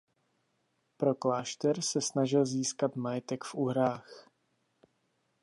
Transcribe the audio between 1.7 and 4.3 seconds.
se snažil získat majetek v Uhrách.